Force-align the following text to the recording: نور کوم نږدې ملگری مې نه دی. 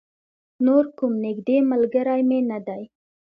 نور 0.65 0.83
کوم 0.97 1.13
نږدې 1.25 1.57
ملگری 1.69 2.21
مې 2.29 2.39
نه 2.49 2.59
دی. 2.67 2.83